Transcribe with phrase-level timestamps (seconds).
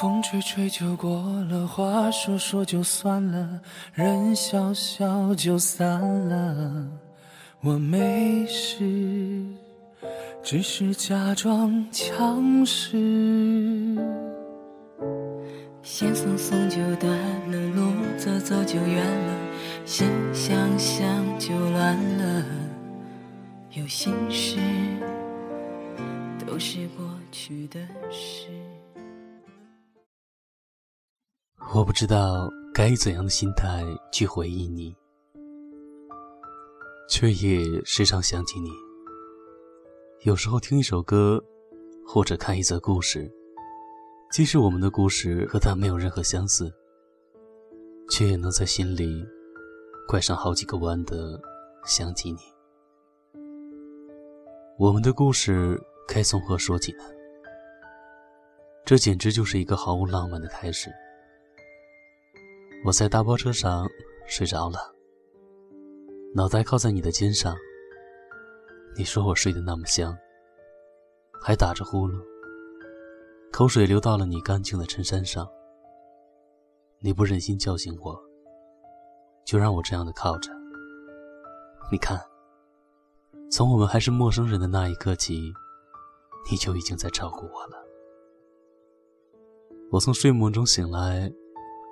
[0.00, 1.10] 风吹吹就过
[1.50, 3.60] 了，话说说就算了，
[3.92, 6.88] 人笑笑就散了。
[7.60, 9.44] 我没事，
[10.42, 12.96] 只是假装强势。
[15.82, 17.14] 线松松就断
[17.50, 19.38] 了，路走走就远了，
[19.84, 22.42] 心想想就乱了。
[23.72, 24.56] 有心事，
[26.46, 27.78] 都是过去的
[28.10, 28.46] 事。
[31.68, 34.96] 我不知道该以怎样的心态去回忆你，
[37.08, 38.70] 却也时常想起你。
[40.22, 41.40] 有时候听一首歌，
[42.04, 43.30] 或者看一则故事，
[44.32, 46.72] 即使我们的故事和他没有任何相似，
[48.08, 49.24] 却也能在心里
[50.08, 51.40] 拐上好几个弯的
[51.84, 52.38] 想起你。
[54.76, 57.04] 我们的故事该从何说起呢？
[58.84, 60.90] 这简直就是一个毫无浪漫的开始。
[62.82, 63.86] 我在大巴车上
[64.26, 64.78] 睡着了，
[66.34, 67.54] 脑袋靠在你的肩上。
[68.96, 70.16] 你说我睡得那么香，
[71.42, 72.18] 还打着呼噜，
[73.52, 75.46] 口水流到了你干净的衬衫上。
[77.00, 78.18] 你不忍心叫醒我，
[79.44, 80.50] 就让我这样的靠着。
[81.92, 82.18] 你看，
[83.50, 85.52] 从我们还是陌生人的那一刻起，
[86.50, 87.76] 你就已经在照顾我了。
[89.90, 91.30] 我从睡梦中醒来。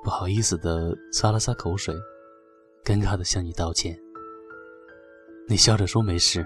[0.09, 1.95] 不好意思的擦了擦口水，
[2.83, 3.95] 尴尬的向你道歉。
[5.47, 6.42] 你笑着说没事，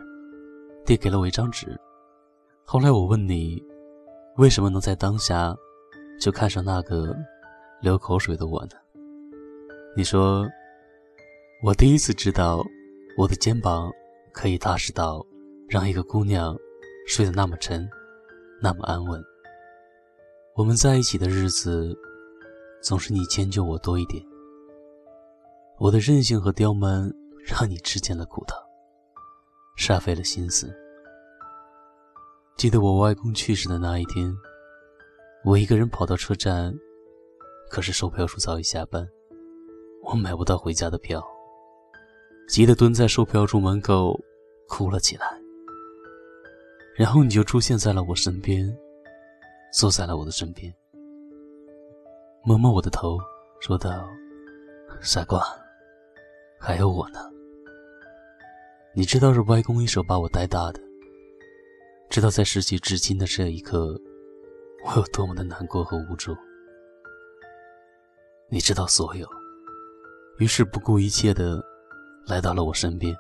[0.85, 1.81] 递给了我一张纸。
[2.65, 3.63] 后来我问你，
[4.37, 5.57] 为什么能在当下
[6.21, 7.15] 就看上那个
[7.81, 8.71] 流口水的我呢？
[9.97, 10.45] 你说，
[11.63, 12.65] 我第一次知道
[13.17, 13.93] 我的肩膀
[14.33, 15.25] 可以踏实到
[15.69, 16.53] 让一个姑娘
[17.07, 17.89] 睡得那么沉，
[18.61, 19.23] 那么安稳。
[20.57, 21.97] 我们在一起的日子。
[22.83, 24.21] 总是你迁就我多一点，
[25.79, 27.09] 我的任性和刁蛮
[27.47, 28.57] 让你吃尽了苦头，
[29.79, 30.75] 煞费了心思。
[32.57, 34.37] 记得我外公去世的那一天，
[35.45, 36.75] 我一个人跑到车站，
[37.71, 39.09] 可是售票处早已下班，
[40.03, 41.25] 我买不到回家的票，
[42.49, 44.19] 急得蹲在售票处门口
[44.69, 45.27] 哭了起来。
[46.97, 48.77] 然后你就出现在了我身边，
[49.73, 50.75] 坐在了我的身边。
[52.45, 53.19] 摸摸我的头，
[53.61, 54.05] 说道
[55.01, 55.41] ：“傻瓜，
[56.59, 57.21] 还有我呢。
[58.97, 60.81] 你知道是外公一手把我带大的，
[62.11, 63.97] 知道在失去至亲的这一刻，
[64.85, 66.37] 我有多么的难过和无助。
[68.49, 69.25] 你知道所有，
[70.39, 71.63] 于是不顾一切的
[72.27, 73.17] 来到了我身边。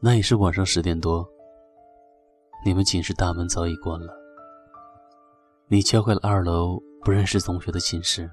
[0.00, 1.28] 那也是晚上十点多，
[2.64, 4.18] 你们寝室大门早已关了。
[5.68, 8.30] 你敲开了二楼。”不认识同学的寝室，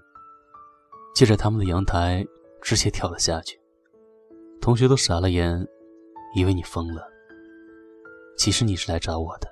[1.13, 2.25] 借着他们的阳台
[2.61, 3.59] 直接跳了下去。
[4.59, 5.67] 同学都傻了眼，
[6.35, 7.07] 以为你疯了。
[8.37, 9.47] 其实你是来找我的。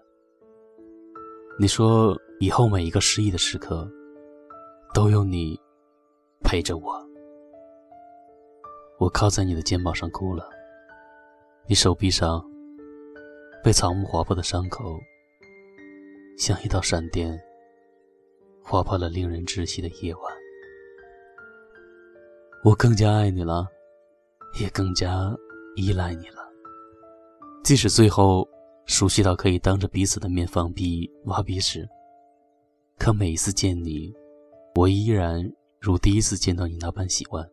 [1.60, 3.88] 你说以后每一个失意的时刻，
[4.94, 5.60] 都有你
[6.44, 7.08] 陪着我。
[8.98, 10.50] 我靠在你的肩膀上哭了。
[11.68, 12.44] 你手臂上
[13.64, 15.00] 被草木划破的伤口，
[16.38, 17.40] 像一道闪电。
[18.64, 20.24] 划破了令人窒息的夜晚，
[22.64, 23.68] 我更加爱你了，
[24.60, 25.36] 也更加
[25.76, 26.38] 依赖你了。
[27.64, 28.48] 即使最后
[28.86, 31.88] 熟悉到可以当着彼此的面放屁、挖鼻屎，
[32.98, 34.14] 可每一次见你，
[34.76, 35.44] 我依然
[35.80, 37.46] 如第一次见到你那般喜欢。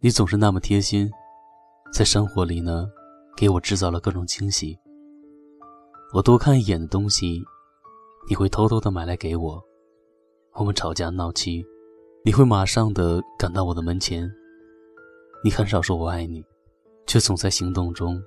[0.00, 1.10] 你总是那么贴心，
[1.92, 2.86] 在生活里呢，
[3.36, 4.78] 给我制造了各种惊喜。
[6.12, 7.42] 我多看一眼的东西。
[8.28, 9.62] 你会偷偷的买来给我，
[10.54, 11.64] 我们吵架闹气，
[12.24, 14.30] 你会马上的赶到我的门前。
[15.44, 16.44] 你很少说我爱你，
[17.06, 18.22] 却总在行动中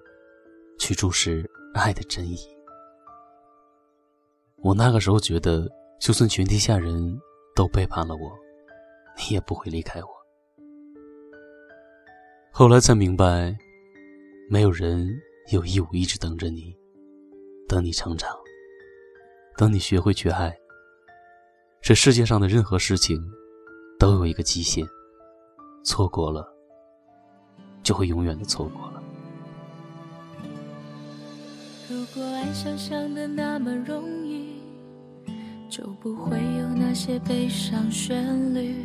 [0.77, 2.37] 去注视爱的真意。
[4.57, 5.69] 我那个时候觉得，
[5.99, 7.17] 就算全天下人
[7.55, 8.31] 都背叛了我，
[9.17, 10.09] 你也不会离开我。
[12.51, 13.55] 后来才明白，
[14.49, 15.09] 没有人
[15.51, 16.75] 有义务一直等着你，
[17.67, 18.29] 等你成长。
[19.57, 20.53] 等你学会去爱，
[21.81, 23.17] 这世界上的任何事情
[23.97, 24.85] 都有一个极限，
[25.83, 26.45] 错过了
[27.81, 29.01] 就会永远的错过了。
[31.89, 34.55] 如果爱想象的那么容易，
[35.69, 38.75] 就不会有那些悲伤旋律，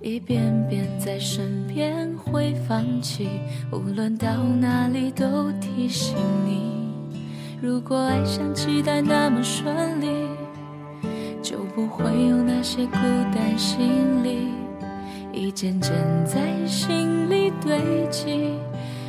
[0.00, 3.28] 一遍遍在身边会放弃，
[3.70, 6.85] 无论到哪里都提醒你。
[7.60, 10.28] 如果爱像期待那么顺利，
[11.42, 12.92] 就不会有那些孤
[13.34, 14.48] 单行李，
[15.32, 15.92] 一件件
[16.26, 18.58] 在心里堆积。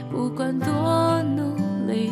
[0.10, 1.56] 不管多努
[1.88, 2.10] 力，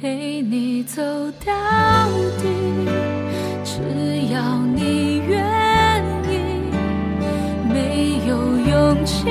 [0.00, 1.02] 陪你走
[1.44, 1.52] 到
[2.38, 2.44] 底，
[3.64, 3.80] 只
[4.30, 6.32] 要你愿意。
[7.72, 9.24] 没有勇气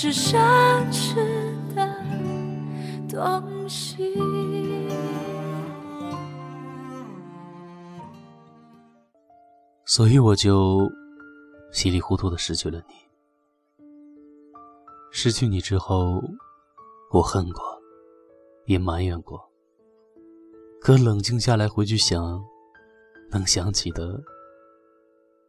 [0.00, 0.38] 是奢
[0.92, 1.16] 侈
[1.74, 1.84] 的
[3.08, 4.14] 东西。
[9.84, 10.88] 所以我就
[11.72, 12.94] 稀里糊涂的失去了你。
[15.10, 16.22] 失去你之后，
[17.10, 17.60] 我恨过，
[18.66, 19.50] 也埋怨过。
[20.80, 22.40] 可冷静下来回去想，
[23.32, 24.22] 能想起的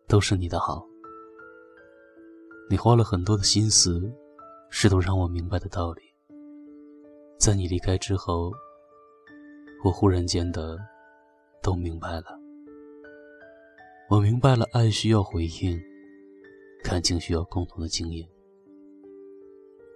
[0.08, 0.84] 都是你的好。
[2.68, 4.12] 你花了很多的心思，
[4.70, 6.02] 试图让我明白的道理。
[7.38, 8.52] 在你离开之后，
[9.84, 10.78] 我忽然间的
[11.62, 12.26] 都明白了。
[14.10, 15.80] 我明白了，爱需要回应，
[16.84, 18.28] 感情需要共同的经营。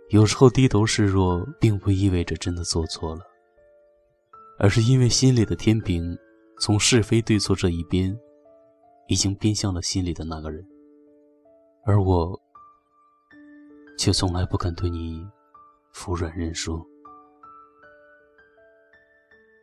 [0.10, 3.22] 有时候低头示弱，并不意味着真的做错了。
[4.60, 6.16] 而是因为心里的天平，
[6.60, 8.16] 从是非对错这一边，
[9.08, 10.64] 已经偏向了心里的那个人，
[11.84, 12.40] 而我，
[13.98, 15.26] 却从来不肯对你
[15.94, 16.86] 服软认输。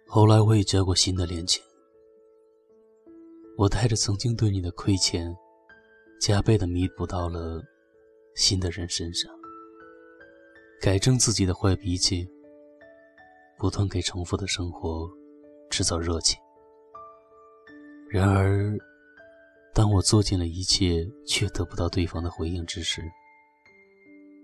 [0.06, 1.62] 后来我也交过新的恋情，
[3.56, 5.34] 我带着曾经对你的亏欠，
[6.20, 7.62] 加倍的弥补到了
[8.34, 9.30] 新的人身上，
[10.80, 12.28] 改正自己的坏脾气。
[13.58, 15.06] 不断给重复的生活
[15.68, 16.40] 制造热情。
[18.08, 18.74] 然而，
[19.74, 23.02] 当我做尽了一切却得不到对方的回应之时，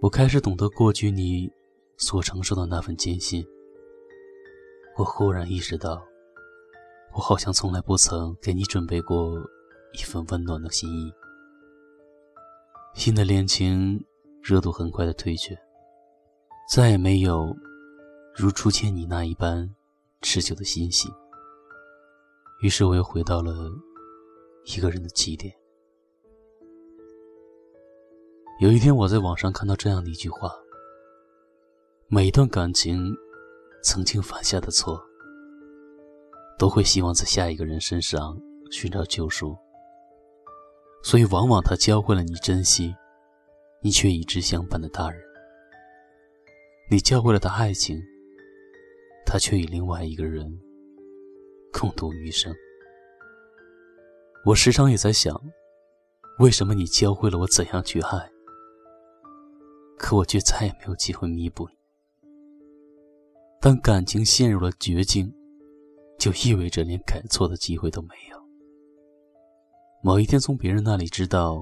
[0.01, 1.51] 我开始懂得过去你
[1.97, 3.45] 所承受的那份艰辛。
[4.97, 6.03] 我忽然意识到，
[7.15, 9.39] 我好像从来不曾给你准备过
[9.95, 11.11] 一份温暖的心意。
[12.95, 14.05] 新的恋情
[14.43, 15.57] 热度很快的退却，
[16.73, 17.57] 再也没有。
[18.35, 19.75] 如初见你那一般
[20.21, 21.09] 持久的欣喜，
[22.61, 23.71] 于是我又回到了
[24.67, 25.55] 一个人的起点。
[28.59, 30.51] 有一天，我在网上看到这样的一句话：
[32.09, 33.15] 每一段感情
[33.83, 34.99] 曾经犯下的错，
[36.59, 38.35] 都会希望在下一个人身上
[38.71, 39.55] 寻找救赎。
[41.03, 42.95] 所以，往往他教会了你珍惜，
[43.83, 45.21] 你却与之相反的大人；
[46.91, 48.01] 你教会了他爱情。
[49.27, 50.49] 他却与另外一个人
[51.73, 52.55] 共度余生。
[54.45, 55.39] 我时常也在想，
[56.39, 58.31] 为什么你教会了我怎样去爱，
[60.07, 61.75] 可我却再也没有机会弥补你。
[63.61, 65.35] 当感情陷入了绝境，
[66.17, 68.41] 就意味着连改错的机会都没有。
[70.05, 71.61] 某一天从别人那里知道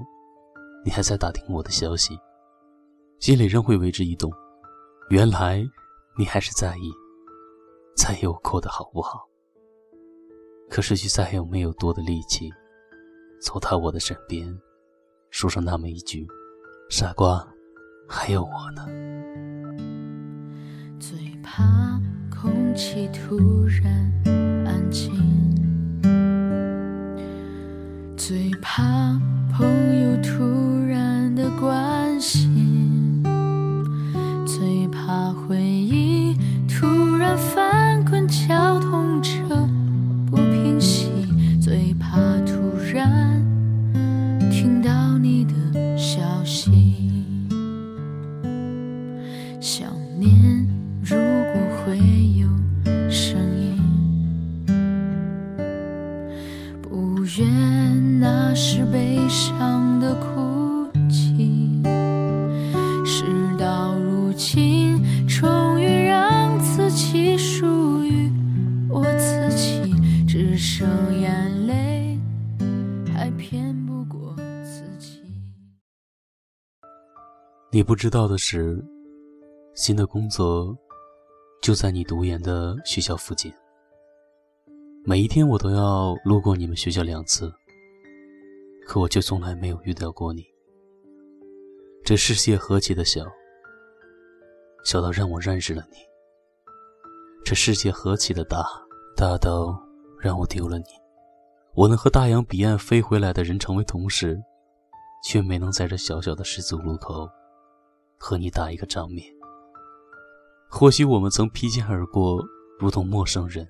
[0.85, 2.15] 你还在打听我的消息，
[3.19, 4.31] 心里仍会为之一动。
[5.09, 5.65] 原来
[6.15, 6.91] 你还是在意。
[7.97, 9.27] 在意我过得好不好？
[10.69, 12.51] 可是却再也没有多的力气，
[13.41, 14.55] 走到我的身边，
[15.31, 16.27] 说上那么一句
[16.91, 17.51] ：“傻瓜，
[18.07, 18.87] 还有我呢。”
[20.99, 24.11] 最怕空气突然
[24.65, 25.13] 安静，
[28.17, 28.81] 最怕
[29.51, 29.67] 朋
[30.01, 30.43] 友突
[30.87, 32.04] 然的关
[49.67, 50.31] 想念
[51.01, 51.97] 如果会
[52.37, 52.47] 有
[53.09, 53.75] 声音
[56.83, 61.81] 不愿那是悲伤的哭泣
[63.03, 63.25] 事
[63.57, 68.31] 到如今终于让自己属于
[68.87, 69.95] 我自己
[70.27, 70.87] 只剩
[71.19, 72.19] 眼泪
[73.11, 75.21] 还骗不过自己。
[77.71, 78.79] 你不知道的是
[79.75, 80.73] 新的工作
[81.61, 83.53] 就在你读研的学校附近。
[85.03, 87.51] 每一天我都要路过你们学校两次，
[88.87, 90.45] 可我却从来没有遇到过你。
[92.05, 93.25] 这世界何其的小，
[94.85, 95.97] 小到让我认识了你；
[97.43, 98.65] 这世界何其的大，
[99.17, 99.77] 大到
[100.21, 100.85] 让我丢了你。
[101.73, 104.41] 我能和大洋彼岸飞回来的人成为同事，
[105.21, 107.29] 却没能在这小小的十字路口。
[108.17, 109.34] 和你打一个照面。
[110.77, 112.45] 或许我们曾披肩而过，
[112.77, 113.65] 如同陌生人，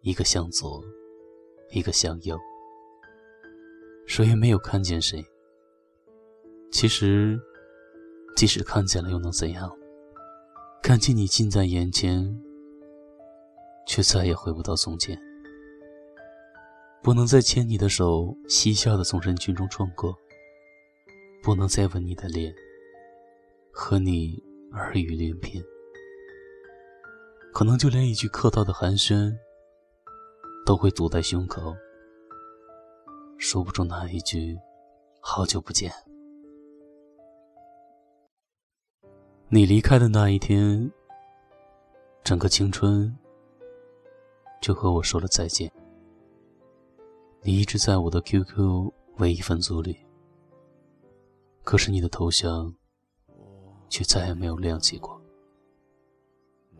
[0.00, 0.82] 一个向左，
[1.72, 2.38] 一个向右，
[4.06, 5.22] 谁也没有看见谁。
[6.72, 7.38] 其实，
[8.34, 9.70] 即使看见了，又能怎样？
[10.82, 12.34] 看见你近在眼前，
[13.86, 15.20] 却再也回不到从前。
[17.02, 20.14] 不能再牵你的手，嬉笑的从人群中穿过；
[21.42, 22.54] 不能再吻你的脸。
[23.70, 24.42] 和你
[24.72, 25.62] 耳语连篇，
[27.56, 29.34] 可能就连一句客套的寒暄，
[30.66, 31.74] 都会堵在胸口，
[33.38, 34.54] 说不出那一句
[35.20, 35.90] “好久不见”。
[39.48, 40.92] 你离开的那一天，
[42.22, 43.16] 整个青春
[44.60, 45.72] 就和我说了再见。
[47.40, 49.96] 你一直在我的 QQ 唯一分组里，
[51.64, 52.74] 可是你的头像。
[53.88, 55.18] 却再也没有亮起过。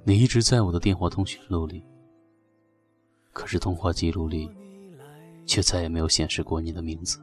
[0.09, 1.83] 你一直在我的电话通讯录里，
[3.33, 4.49] 可是通话记录里，
[5.45, 7.19] 却再也没有显示过你的名字。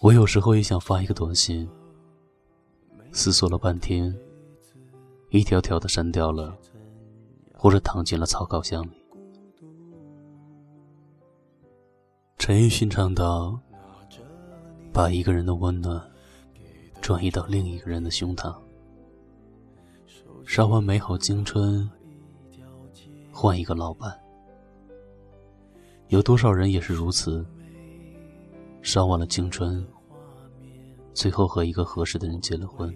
[0.00, 1.68] 我有时候也想发一个短信，
[3.12, 4.18] 思索了半天，
[5.28, 6.56] 一条条的删掉了，
[7.52, 8.92] 或者躺进了草稿箱里。
[12.38, 13.60] 陈奕迅唱道
[14.94, 16.02] ：“把一个人的温暖。”
[17.02, 18.54] 转移到另一个人的胸膛，
[20.44, 21.88] 烧完美好青春，
[23.32, 24.12] 换一个老伴。
[26.08, 27.46] 有多少人也是如此，
[28.82, 29.86] 烧完了青春，
[31.14, 32.92] 最后和一个合适的人结了婚。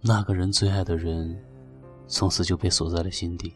[0.00, 1.38] 那个人最爱的人，
[2.06, 3.54] 从此就被锁在了心底，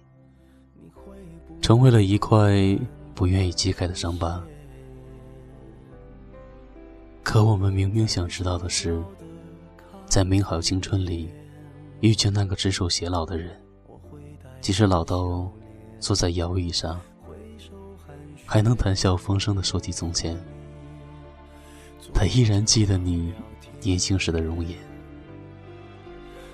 [1.62, 2.78] 成为了一块
[3.14, 4.44] 不愿意揭开的伤疤。
[7.22, 9.02] 可我们明明想知道的是，
[10.04, 11.28] 在美好青春里，
[12.00, 13.60] 遇见那个指手偕老的人，
[14.60, 15.50] 即使老到
[15.98, 17.00] 坐在摇椅上，
[18.44, 20.36] 还能谈笑风生的说起从前。
[22.14, 23.32] 他依然记得你
[23.80, 24.78] 年轻时的容颜，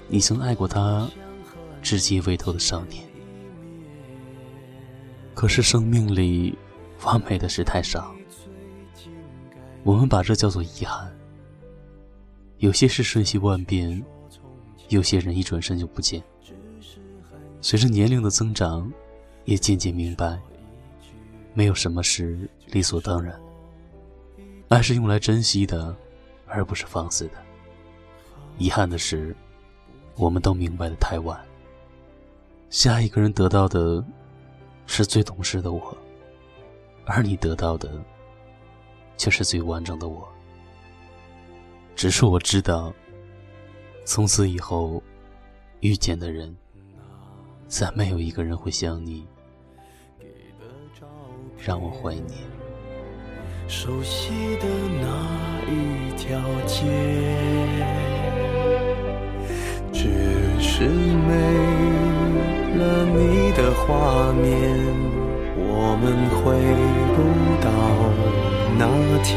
[0.09, 1.11] 你曾爱过他
[1.83, 3.05] 稚气未透的少年。
[5.35, 6.57] 可是生命里
[7.05, 8.15] 完美的事太少。
[9.83, 11.13] 我们把这叫做遗憾。
[12.59, 14.03] 有些事瞬息万变，
[14.97, 16.23] 有些人一转身就不见。
[17.61, 18.93] 随着年龄的增长，
[19.45, 20.39] 也渐渐明白，
[21.55, 23.39] 没有什么是理所当然。
[24.69, 25.97] 爱是用来珍惜的，
[26.47, 27.35] 而不是放肆的。
[28.59, 29.35] 遗憾的是，
[30.17, 31.41] 我们都明白的太晚。
[32.71, 34.05] 下一个人得到的，
[34.87, 35.97] 是最懂事的我，
[37.05, 37.91] 而你得到的。
[39.19, 40.27] 却是最完整的我。
[41.95, 42.93] 只是我知道，
[44.05, 45.03] 从此以后
[45.81, 46.55] 遇见的人，
[47.67, 49.27] 再没有一个人会像你，
[51.57, 52.29] 让我怀念。
[53.69, 54.67] 熟悉的
[55.01, 56.85] 那一条街，
[59.93, 60.11] 只
[60.61, 61.33] 是没
[62.77, 64.51] 了你的画面，
[65.57, 66.05] 我们
[66.37, 66.43] 回
[67.15, 67.19] 不
[67.63, 67.71] 到。
[68.77, 68.83] 那
[69.23, 69.37] 天，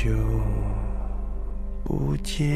[0.00, 0.08] 久
[1.82, 2.46] 不见。